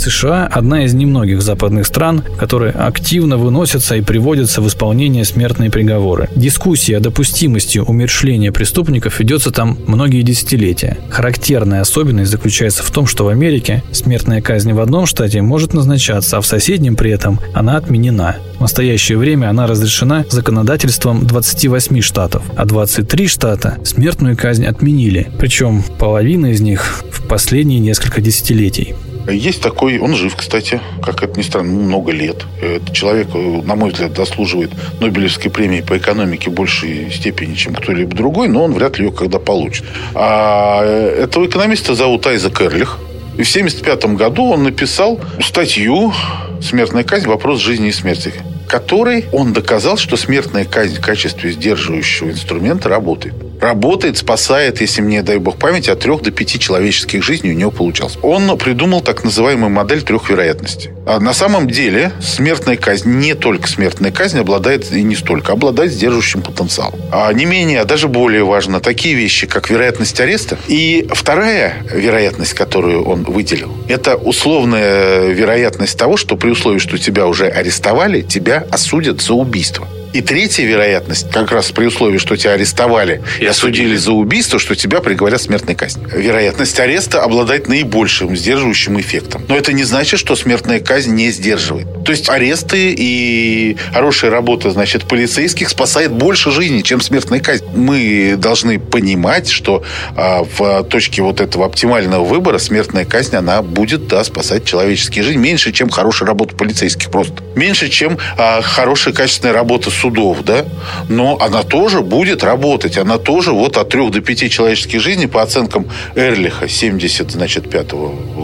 [0.00, 6.28] США– одна из немногих западных стран, которые активно выносятся и приводятся в исполнение смертные приговоры.
[6.34, 10.98] Дискуссия о допустимости умершления преступников ведется там многие десятилетия.
[11.10, 16.38] Характерная особенность заключается в том, что в Америке смертная казнь в одном штате может назначаться,
[16.38, 18.36] а в соседнем при этом она отменена.
[18.56, 25.82] В настоящее время она разрешена законодательством 28 штатов, а 23 штата смертную казнь отменили, причем
[25.98, 28.94] половина из них в последние несколько десятилетий.
[29.28, 32.44] Есть такой, он жив, кстати, как это ни странно, много лет.
[32.60, 38.14] Этот человек, на мой взгляд, заслуживает Нобелевской премии по экономике в большей степени, чем кто-либо
[38.14, 39.84] другой, но он вряд ли ее когда получит.
[40.14, 42.98] А этого экономиста зовут Айзек Эрлих.
[43.38, 46.12] И в 1975 году он написал статью
[46.60, 47.26] «Смертная казнь.
[47.26, 48.32] Вопрос жизни и смерти»,
[48.68, 55.22] которой он доказал, что смертная казнь в качестве сдерживающего инструмента работает работает, спасает, если мне,
[55.22, 58.18] дай бог память, от трех до пяти человеческих жизней у него получалось.
[58.22, 60.90] Он придумал так называемую модель трех вероятностей.
[61.06, 65.92] А на самом деле смертная казнь, не только смертная казнь, обладает и не столько, обладает
[65.92, 67.00] сдерживающим потенциалом.
[67.12, 70.58] А не менее, а даже более важно, такие вещи, как вероятность ареста.
[70.68, 77.26] И вторая вероятность, которую он выделил, это условная вероятность того, что при условии, что тебя
[77.26, 79.86] уже арестовали, тебя осудят за убийство.
[80.12, 84.74] И третья вероятность, как раз при условии, что тебя арестовали и осудили за убийство, что
[84.74, 86.04] тебя приговорят к смертной казни.
[86.12, 89.44] Вероятность ареста обладает наибольшим сдерживающим эффектом.
[89.48, 91.86] Но это не значит, что смертная казнь не сдерживает.
[92.04, 97.64] То есть аресты и хорошая работа, значит, полицейских спасает больше жизни, чем смертная казнь.
[97.74, 99.84] Мы должны понимать, что
[100.16, 105.38] а, в точке вот этого оптимального выбора смертная казнь, она будет, да, спасать человеческие жизни
[105.38, 107.34] меньше, чем хорошая работа полицейских просто.
[107.54, 110.64] Меньше, чем а, хорошая качественная работа судов, да,
[111.08, 115.42] но она тоже будет работать, она тоже вот от 3 до 5 человеческих жизней по
[115.42, 117.92] оценкам Эрлиха 70, значит, 5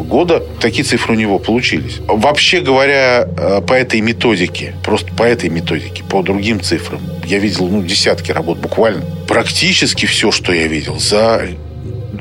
[0.07, 1.99] года, такие цифры у него получились.
[2.07, 7.69] Вообще говоря, э, по этой методике, просто по этой методике, по другим цифрам, я видел,
[7.69, 9.05] ну, десятки работ буквально.
[9.27, 11.49] Практически все, что я видел, за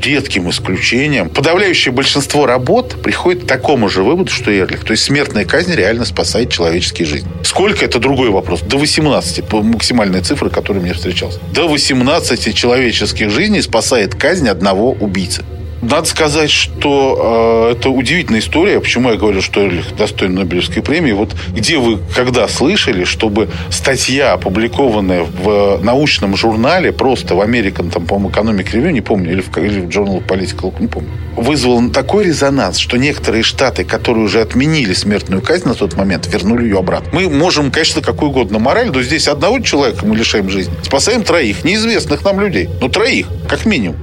[0.06, 4.84] редким исключением, подавляющее большинство работ приходит к такому же выводу, что Эрлих.
[4.84, 7.30] То есть смертная казнь реально спасает человеческие жизни.
[7.44, 8.62] Сколько, это другой вопрос.
[8.62, 11.38] До 18, по максимальной цифры, которая мне встречалась.
[11.54, 15.44] До 18 человеческих жизней спасает казнь одного убийцы.
[15.90, 18.80] Надо сказать, что э, это удивительная история.
[18.80, 21.12] Почему я говорю, что Эрлих достоин Нобелевской премии?
[21.12, 28.08] Вот где вы когда слышали, чтобы статья, опубликованная в научном журнале, просто в American, там,
[28.08, 32.26] по-моему, Economic Review, не помню, или в, или в Journal Political, не помню, вызвал такой
[32.26, 37.10] резонанс, что некоторые штаты, которые уже отменили смертную казнь на тот момент, вернули ее обратно.
[37.14, 40.74] Мы можем, конечно, какую угодно мораль, но здесь одного человека мы лишаем жизни.
[40.82, 42.70] Спасаем троих, неизвестных нам людей.
[42.82, 43.98] Ну, троих, как минимум.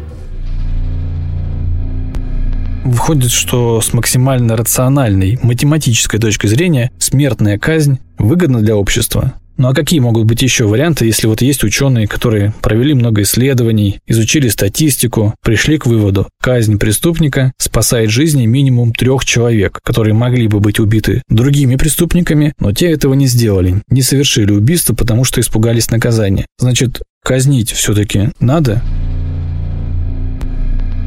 [2.85, 9.35] Выходит, что с максимально рациональной математической точки зрения смертная казнь выгодна для общества.
[9.59, 14.01] Ну а какие могут быть еще варианты, если вот есть ученые, которые провели много исследований,
[14.07, 20.59] изучили статистику, пришли к выводу, казнь преступника спасает жизни минимум трех человек, которые могли бы
[20.59, 25.90] быть убиты другими преступниками, но те этого не сделали, не совершили убийство, потому что испугались
[25.90, 26.47] наказания.
[26.59, 28.83] Значит, казнить все-таки надо?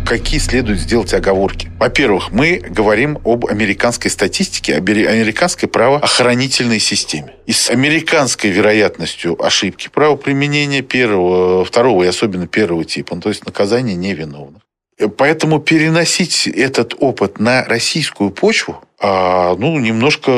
[0.05, 1.71] Какие следует сделать оговорки.
[1.79, 7.33] Во-первых, мы говорим об американской статистике, об американской правоохранительной системе.
[7.45, 13.45] И с американской вероятностью ошибки правоприменения первого, второго и особенно первого типа, ну, то есть
[13.45, 14.61] наказания невиновных.
[15.17, 20.31] Поэтому переносить этот опыт на российскую почву, а, ну, немножко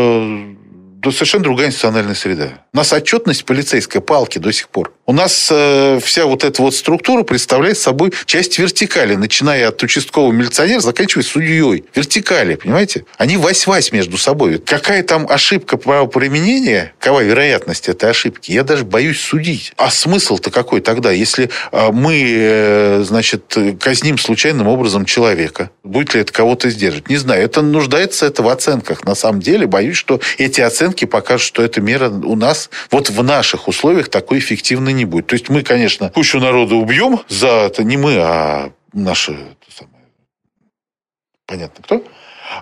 [1.08, 2.50] да, совершенно другая институциональная среда.
[2.74, 4.94] У нас отчетность полицейской палки до сих пор.
[5.10, 10.34] У нас э, вся вот эта вот структура представляет собой часть вертикали, начиная от участкового
[10.34, 11.86] милиционера, заканчивая судьей.
[11.96, 13.06] Вертикали, понимаете?
[13.18, 14.58] Они вась-вась между собой.
[14.58, 19.72] Какая там ошибка правоприменения, какова вероятность этой ошибки, я даже боюсь судить.
[19.78, 25.72] А смысл-то какой тогда, если э, мы, э, значит, казним случайным образом человека?
[25.86, 27.08] Будет ли это кого-то сдерживать?
[27.08, 27.42] Не знаю.
[27.44, 29.06] Это нуждается это в оценках.
[29.06, 33.24] На самом деле, боюсь, что эти оценки покажут, что эта мера у нас вот в
[33.24, 35.28] наших условиях такой эффективной не будет.
[35.28, 39.38] То есть мы, конечно, кучу народа убьем за это, не мы, а наши,
[39.70, 40.06] самое,
[41.46, 42.04] понятно кто,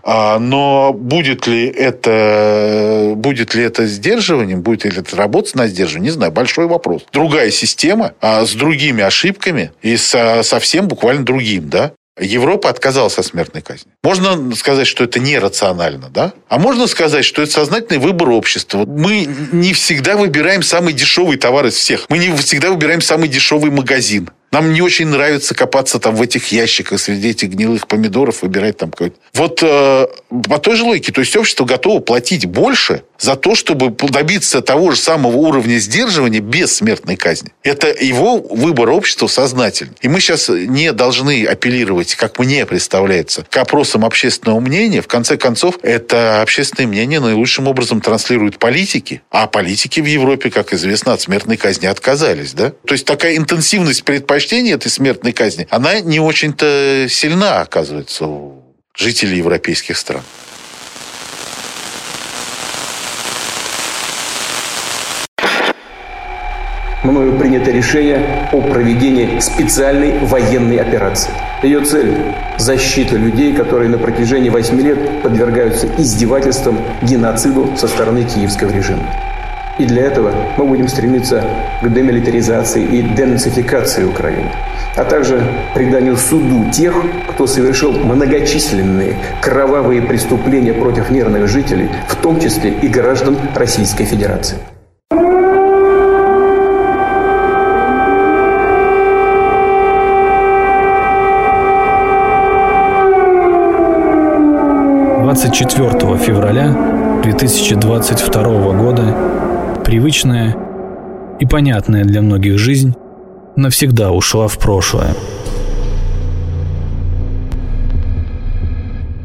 [0.03, 6.11] а, но будет ли это, будет ли это сдерживанием, будет ли это работать на сдерживание,
[6.11, 7.05] не знаю, большой вопрос.
[7.11, 11.93] Другая система а, с другими ошибками и со, совсем буквально другим, да?
[12.19, 13.91] Европа отказалась от смертной казни.
[14.01, 16.33] Можно сказать, что это нерационально, да?
[16.47, 18.85] А можно сказать, что это сознательный выбор общества.
[18.85, 22.05] Мы не всегда выбираем самый дешевый товар из всех.
[22.07, 24.29] Мы не всегда выбираем самый дешевый магазин.
[24.51, 28.91] Нам не очень нравится копаться там в этих ящиках среди этих гнилых помидоров, выбирать там
[28.91, 29.17] какой-то.
[29.33, 30.07] Вот э,
[30.47, 34.91] по той же логике, то есть общество готово платить больше за то, чтобы добиться того
[34.91, 37.51] же самого уровня сдерживания без смертной казни.
[37.63, 39.95] Это его выбор общества сознательный.
[40.01, 45.01] И мы сейчас не должны апеллировать, как мне представляется, к опросам общественного мнения.
[45.01, 50.73] В конце концов, это общественное мнение наилучшим образом транслируют политики, а политики в Европе, как
[50.73, 52.53] известно, от смертной казни отказались.
[52.53, 52.71] Да?
[52.85, 54.34] То есть такая интенсивность предпочтений
[54.71, 58.63] этой смертной казни, она не очень-то сильна, оказывается, у
[58.95, 60.21] жителей европейских стран.
[67.05, 71.31] мною принято решение о проведении специальной военной операции.
[71.63, 72.13] Ее цель–
[72.57, 79.34] защита людей, которые на протяжении 8 лет подвергаются издевательствам, геноциду со стороны киевского режима.
[79.77, 81.43] И для этого мы будем стремиться
[81.81, 84.49] к демилитаризации и денацификации Украины,
[84.95, 86.93] а также приданию суду тех,
[87.29, 94.57] кто совершил многочисленные кровавые преступления против мирных жителей, в том числе и граждан Российской Федерации.
[105.35, 109.15] 24 февраля 2022 года
[109.85, 110.55] привычная
[111.39, 112.93] и понятная для многих жизнь
[113.55, 115.13] навсегда ушла в прошлое.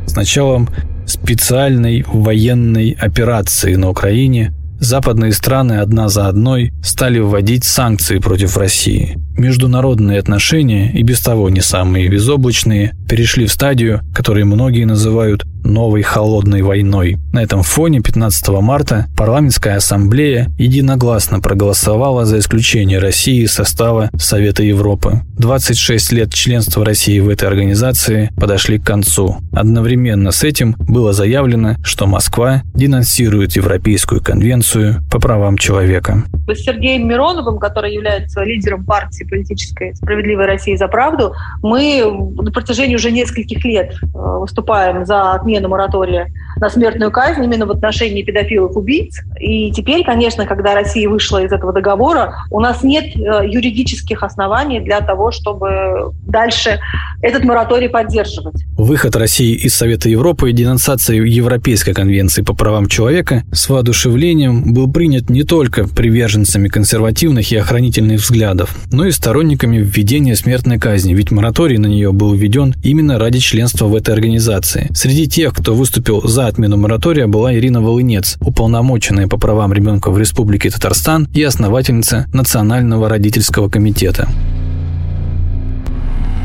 [0.06, 0.68] С началом
[1.06, 9.18] специальной военной операции на Украине западные страны одна за одной стали вводить санкции против России.
[9.36, 16.02] Международные отношения, и без того не самые безоблачные, перешли в стадию, которую многие называют новой
[16.02, 17.16] холодной войной.
[17.32, 24.64] На этом фоне 15 марта парламентская ассамблея единогласно проголосовала за исключение России из состава Совета
[24.64, 25.20] Европы.
[25.38, 29.36] 26 лет членства России в этой организации подошли к концу.
[29.52, 36.24] Одновременно с этим было заявлено, что Москва денонсирует Европейскую конвенцию по правам человека.
[36.48, 42.02] С Сергеем Мироновым, который является лидером партии политической «Справедливая Россия за правду», мы
[42.34, 46.26] на протяжении уже нескольких лет э, выступаем за отмену моратория
[46.60, 49.20] на смертную казнь именно в отношении педофилов-убийц.
[49.38, 54.80] И теперь, конечно, когда Россия вышла из этого договора, у нас нет э, юридических оснований
[54.80, 56.80] для того, чтобы дальше
[57.22, 58.56] этот мораторий поддерживать.
[58.76, 64.90] Выход России из Совета Европы и денонсация Европейской конвенции по правам человека с воодушевлением был
[64.90, 71.30] принят не только приверженцами консервативных и охранительных взглядов, но и сторонниками введения смертной казни, ведь
[71.30, 74.88] мораторий на нее был введен именно ради членства в этой организации.
[74.94, 80.18] Среди тех, кто выступил за отмену моратория, была Ирина Волынец, уполномоченная по правам ребенка в
[80.18, 84.28] Республике Татарстан и основательница Национального родительского комитета.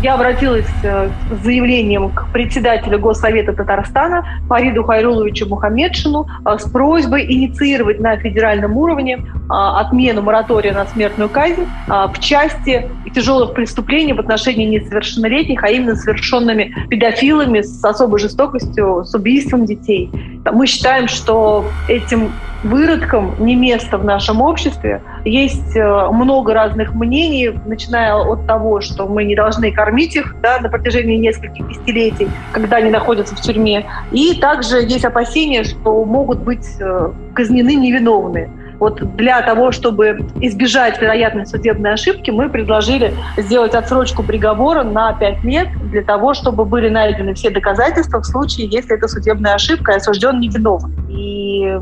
[0.05, 7.25] Я обратилась э, с заявлением к председателю Госсовета Татарстана Фариду Хайруловичу Мухаммедшину э, с просьбой
[7.25, 14.19] инициировать на федеральном уровне э, отмену моратория на смертную казнь в части тяжелых преступлений в
[14.19, 20.11] отношении несовершеннолетних, а именно совершенными педофилами с особой жестокостью, с убийством детей.
[20.51, 22.31] Мы считаем, что этим
[22.65, 25.01] выродкам не место в нашем обществе.
[25.23, 30.60] Есть э, много разных мнений, начиная от того, что мы не должны кормить их да,
[30.60, 33.86] на протяжении нескольких десятилетий, когда они находятся в тюрьме.
[34.12, 38.49] И также есть опасения, что могут быть э, казнены невиновные.
[38.79, 45.43] Вот для того, чтобы избежать вероятной судебной ошибки, мы предложили сделать отсрочку приговора на 5
[45.43, 49.95] лет для того, чтобы были найдены все доказательства в случае, если это судебная ошибка и
[49.95, 50.93] осужден невиновен.
[51.09, 51.73] И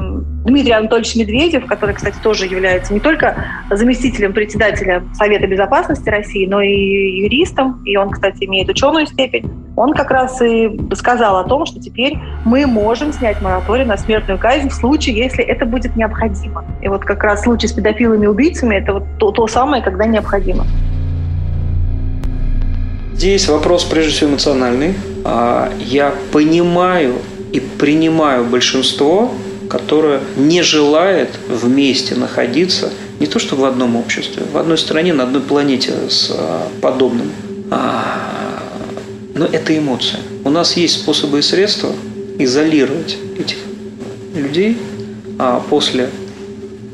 [0.45, 3.35] Дмитрий Анатольевич Медведев, который, кстати, тоже является не только
[3.71, 9.93] заместителем председателя Совета безопасности России, но и юристом, и он, кстати, имеет ученую степень, он
[9.93, 14.69] как раз и сказал о том, что теперь мы можем снять мораторий на смертную казнь
[14.69, 16.63] в случае, если это будет необходимо.
[16.83, 20.05] И вот как раз случай с педофилами и убийцами– это вот то, то самое, когда
[20.05, 20.65] необходимо.
[23.13, 24.95] Здесь вопрос прежде всего эмоциональный.
[25.23, 27.15] А, я понимаю
[27.53, 29.31] и принимаю большинство,
[29.69, 32.89] которое не желает вместе находиться
[33.21, 37.31] не то что в одном обществе, в одной стране, на одной планете с а, подобным.
[37.71, 38.59] А,
[39.35, 40.19] но это эмоция.
[40.43, 41.91] У нас есть способы и средства
[42.37, 43.57] изолировать этих
[44.35, 44.77] людей
[45.69, 46.09] после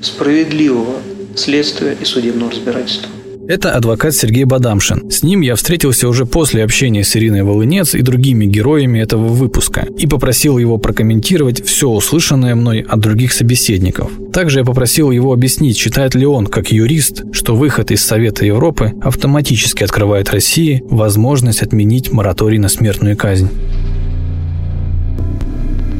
[0.02, 0.96] справедливого
[1.36, 3.10] следствия и судебного разбирательства.
[3.50, 5.10] Это адвокат Сергей Бадамшин.
[5.10, 9.88] С ним я встретился уже после общения с Ириной Волынец и другими героями этого выпуска
[9.98, 14.12] и попросил его прокомментировать все услышанное мной от других собеседников.
[14.32, 18.94] Также я попросил его объяснить, считает ли он, как юрист, что выход из Совета Европы
[19.02, 23.50] автоматически открывает России возможность отменить мораторий на смертную казнь.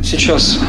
[0.04, 0.60] Сейчас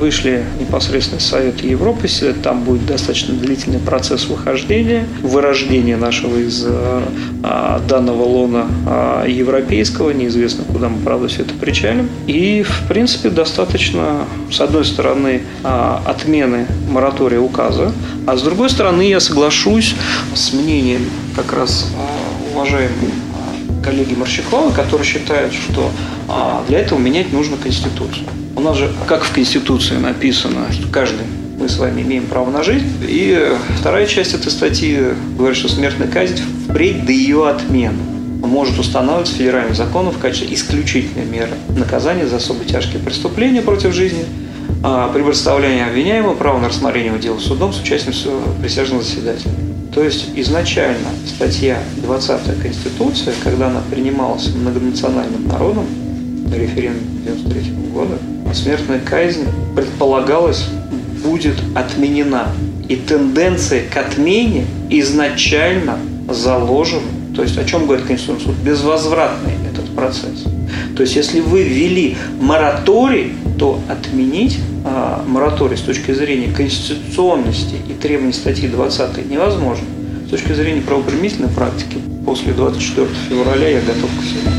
[0.00, 2.08] вышли непосредственно из Совета Европы,
[2.42, 10.64] там будет достаточно длительный процесс выхождения, вырождения нашего из а, данного лона а, европейского, неизвестно,
[10.64, 12.08] куда мы, правда, все это причалим.
[12.26, 17.92] И, в принципе, достаточно, с одной стороны, а, отмены моратория указа,
[18.26, 19.94] а с другой стороны, я соглашусь
[20.34, 21.04] с мнением
[21.36, 21.88] как раз
[22.52, 22.90] уважаемого
[23.84, 25.90] коллеги Марщикова, который считает, что
[26.68, 28.26] для этого менять нужно Конституцию.
[28.56, 31.26] У нас же, как в Конституции написано, что каждый
[31.58, 32.86] мы с вами имеем право на жизнь.
[33.02, 34.98] И вторая часть этой статьи
[35.36, 37.98] говорит, что смертная казнь впредь до ее отмены
[38.42, 44.24] может устанавливаться федеральным законом в качестве исключительной меры наказания за особо тяжкие преступления против жизни,
[44.82, 48.14] а при представлении обвиняемого право на рассмотрение дела судом с участием
[48.62, 49.52] присяжного заседателя.
[49.94, 55.84] То есть изначально статья 20 Конституции, когда она принималась многонациональным народом
[56.48, 58.18] на референдуме 1993 года,
[58.54, 60.66] смертная казнь предполагалось
[61.22, 62.48] будет отменена.
[62.88, 65.98] И тенденция к отмене изначально
[66.28, 67.02] заложена.
[67.36, 68.54] То есть о чем говорит Конституционный суд?
[68.64, 70.44] Безвозвратный этот процесс.
[70.96, 77.92] То есть если вы ввели мораторий, то отменить а, мораторий с точки зрения конституционности и
[77.92, 79.84] требований статьи 20 невозможно.
[80.26, 84.49] С точки зрения правоприменительной практики после 24 февраля я готов к всему.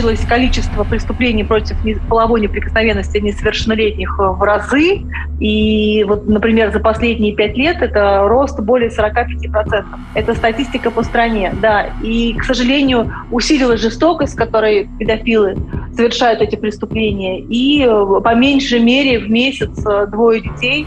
[0.00, 1.76] Увеличилось количество преступлений против
[2.08, 5.02] половой неприкосновенности несовершеннолетних э, в разы.
[5.38, 9.84] И вот, например, за последние пять лет это рост более 45%.
[10.14, 11.90] Это статистика по стране, да.
[12.02, 15.56] И, к сожалению, усилилась жестокость, которой педофилы
[15.94, 17.40] совершают эти преступления.
[17.40, 20.86] И э, по меньшей мере в месяц э, двое детей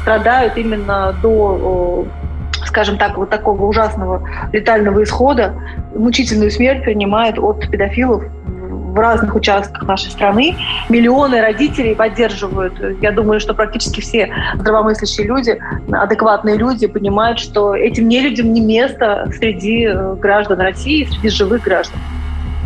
[0.00, 2.06] страдают именно до
[2.64, 5.54] скажем так, вот такого ужасного летального исхода,
[5.94, 8.24] мучительную смерть принимает от педофилов
[8.92, 10.56] в разных участках нашей страны.
[10.88, 12.74] Миллионы родителей поддерживают.
[13.00, 15.58] Я думаю, что практически все здравомыслящие люди,
[15.92, 21.98] адекватные люди понимают, что этим нелюдям не место среди э, граждан России, среди живых граждан.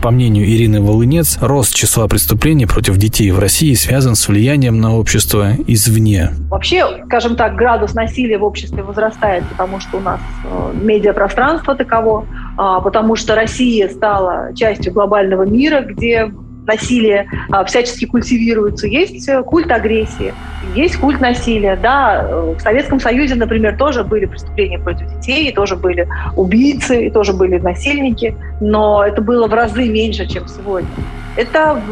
[0.03, 4.97] По мнению Ирины Волынец, рост числа преступлений против детей в России связан с влиянием на
[4.97, 6.31] общество извне.
[6.51, 12.27] Вообще, скажем так, градус насилия в обществе возрастает, потому что у нас э, медиапространство таково,
[12.57, 16.33] а, потому что Россия стала частью глобального мира, где
[16.67, 18.87] насилие а, всячески культивируется.
[18.87, 20.35] Есть э, культ агрессии,
[20.75, 21.77] есть культ насилия.
[21.77, 27.11] Да, э, в Советском Союзе, например, тоже были преступления против детей, тоже были убийцы, и
[27.11, 30.89] тоже были насильники, но это было в разы меньше, чем сегодня.
[31.37, 31.83] Это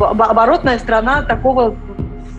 [0.00, 1.74] оборотная страна такого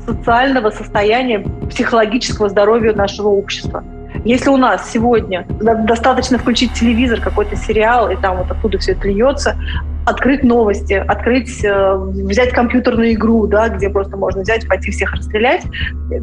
[0.06, 3.84] социального состояния, психологического здоровья нашего общества.
[4.26, 9.08] Если у нас сегодня достаточно включить телевизор, какой-то сериал, и там вот оттуда все это
[9.08, 9.58] льется,
[10.06, 15.64] открыть новости, открыть, э, взять компьютерную игру, да, где просто можно взять, пойти всех расстрелять.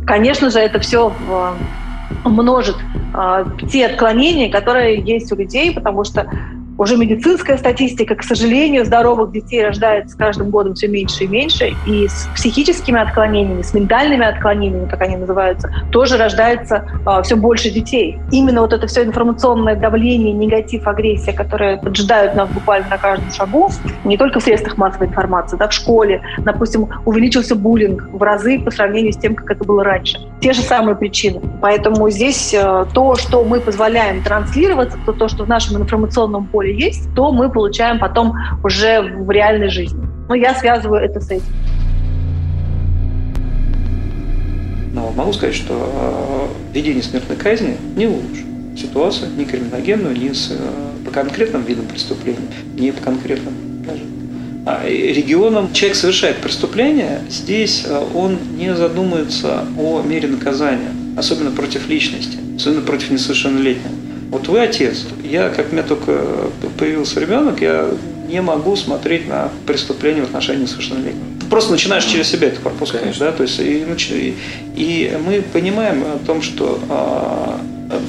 [0.07, 1.13] Конечно же, это все
[2.25, 2.77] множит
[3.15, 6.27] э, те отклонения, которые есть у людей, потому что
[6.79, 11.75] уже медицинская статистика, к сожалению, здоровых детей рождается с каждым годом все меньше и меньше,
[11.87, 17.71] и с психическими отклонениями, с ментальными отклонениями, как они называются, тоже рождается э, все больше
[17.71, 18.19] детей.
[18.33, 23.71] Именно вот это все информационное давление, негатив, агрессия, которые поджидают нас буквально на каждом шагу,
[24.05, 28.71] не только в средствах массовой информации, да, в школе, допустим, увеличился буллинг в разы по
[28.71, 30.19] сравнению с тем, как это было раньше.
[30.41, 31.41] Те же самые причины.
[31.61, 36.64] Поэтому здесь э, то, что мы позволяем транслироваться, то, то, что в нашем информационном поле
[36.65, 40.07] поле есть, то мы получаем потом уже в реальной жизни.
[40.29, 41.45] Но я связываю это с этим.
[44.95, 48.47] Но могу сказать, что э, введение смертной казни не улучшит
[48.79, 52.39] ситуацию ни криминогенную, ни с, э, по конкретным видам преступления,
[52.79, 54.01] ни по конкретным даже
[54.67, 61.89] а, регионам человек совершает преступление, здесь э, он не задумывается о мере наказания, особенно против
[61.89, 64.04] личности, особенно против несовершеннолетнего.
[64.35, 65.05] Вот вы отец.
[65.23, 66.21] Я, как у меня только
[66.77, 67.89] появился ребенок, я
[68.29, 71.25] не могу смотреть на преступление в отношении совершеннолетнего.
[71.49, 74.35] просто начинаешь через себя это пропускать, да, то есть и, и,
[74.75, 77.61] и мы понимаем о том, что а,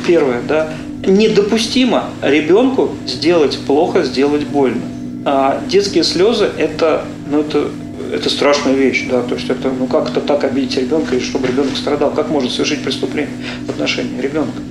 [0.07, 0.73] первое, да,
[1.05, 4.82] недопустимо ребенку сделать плохо, сделать больно.
[5.26, 7.69] А детские слезы это, ну, это
[8.11, 11.47] это страшная вещь, да, то есть это, ну как это так обидеть ребенка, и чтобы
[11.47, 13.36] ребенок страдал, как можно совершить преступление
[13.67, 14.61] в отношении ребенка?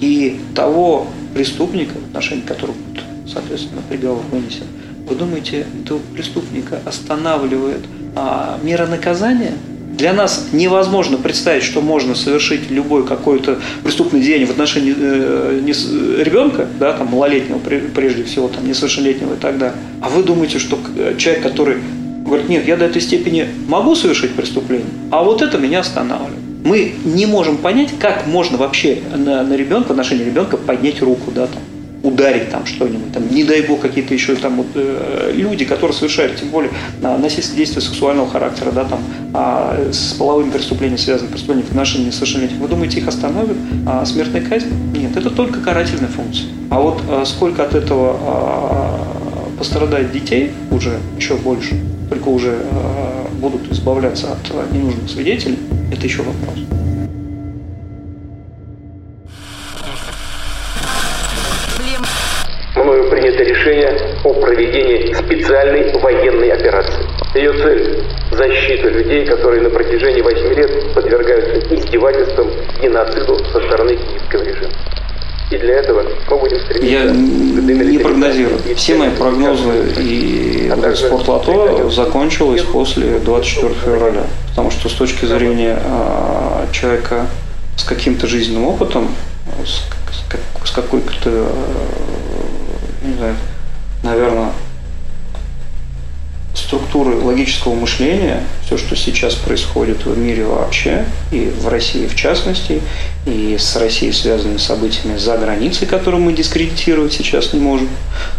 [0.00, 2.76] И того преступника, в отношении которого,
[3.26, 4.64] соответственно, приговор вынесен,
[5.08, 7.80] вы думаете, этого преступника останавливает
[8.14, 9.52] а, мера наказания?
[9.96, 15.72] Для нас невозможно представить, что можно совершить любой какой-то преступный деяние в отношении э, не,
[16.22, 17.58] ребенка, да, там, малолетнего
[17.94, 19.76] прежде всего, там, несовершеннолетнего и так далее.
[20.02, 20.78] А вы думаете, что
[21.16, 21.78] человек, который
[22.26, 26.45] говорит, нет, я до этой степени могу совершить преступление, а вот это меня останавливает.
[26.66, 31.30] Мы не можем понять, как можно вообще на, на ребенка, в отношении ребенка поднять руку,
[31.32, 31.62] да, там,
[32.02, 36.40] ударить там что-нибудь, там, не дай бог какие-то еще там вот, э, люди, которые совершают,
[36.40, 36.72] тем более
[37.04, 38.98] а, насильственные действия сексуального характера, да, там,
[39.32, 43.56] а, с половым преступлением связаны, преступления в отношении несовершеннолетних, вы думаете, их остановят
[43.86, 44.72] а, смертная казнь?
[44.92, 46.48] Нет, это только карательная функция.
[46.70, 53.28] А вот а, сколько от этого а, пострадает детей уже еще больше, только уже а,
[53.40, 55.58] будут избавляться от а, ненужных свидетелей,
[55.92, 56.58] это еще вопрос.
[62.76, 67.02] Мною принято решение о проведении специальной военной операции.
[67.34, 72.50] Ее цель– защита людей, которые на протяжении 8 лет подвергаются издевательствам,
[72.82, 74.72] геноциду со стороны киевского режима.
[75.50, 76.86] И для этого мы будем стремиться...
[76.86, 78.58] Я не прогнозирую.
[78.74, 84.26] Все мои прогнозы и а спортлото закончилось после 24 февраля.
[84.56, 87.26] Потому что с точки зрения э, человека
[87.76, 89.14] с каким-то жизненным опытом,
[89.62, 91.46] с, с, с какой-то, э,
[93.02, 93.36] не знаю,
[94.02, 94.52] наверное,
[96.54, 102.80] структуры логического мышления, все, что сейчас происходит в мире вообще, и в России в частности,
[103.26, 107.90] и с Россией связанными событиями за границей, которые мы дискредитировать сейчас не можем,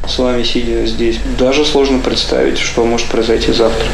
[0.07, 3.86] с вами сидя здесь, даже сложно представить, что может произойти завтра.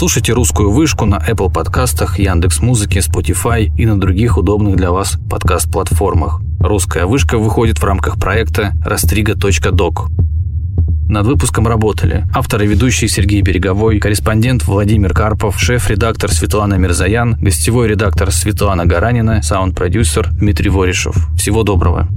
[0.00, 6.40] Слушайте «Русскую вышку» на Apple подкастах, Яндекс.Музыке, Spotify и на других удобных для вас подкаст-платформах.
[6.58, 10.08] «Русская вышка» выходит в рамках проекта «Растрига.док».
[11.06, 17.86] Над выпуском работали автор и ведущий Сергей Береговой, корреспондент Владимир Карпов, шеф-редактор Светлана Мирзаян, гостевой
[17.86, 21.14] редактор Светлана Гаранина, саунд-продюсер Дмитрий Воришев.
[21.36, 22.08] Всего доброго.